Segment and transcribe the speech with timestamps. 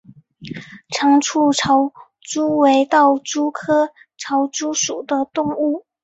[0.89, 5.85] 长触潮蛛为盗蛛科潮蛛属的动物。